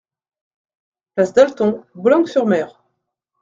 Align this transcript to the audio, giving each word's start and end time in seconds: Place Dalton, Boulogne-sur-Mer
Place 1.13 1.31
Dalton, 1.31 1.85
Boulogne-sur-Mer 1.93 2.81